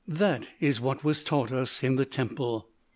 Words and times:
"That 0.07 0.47
is 0.59 0.81
what 0.81 1.03
was 1.03 1.23
taught 1.23 1.51
us 1.51 1.83
in 1.83 1.95
the 1.95 2.05
temple. 2.05 2.67